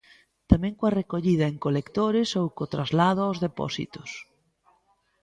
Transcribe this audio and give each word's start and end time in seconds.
Tamén 0.51 0.73
coa 0.79 0.95
recollida 0.99 1.45
en 1.51 1.57
colectores 1.65 2.29
ou 2.41 2.47
co 2.55 2.65
traslado 2.73 3.21
aos 3.23 3.37
depósitos. 3.45 4.09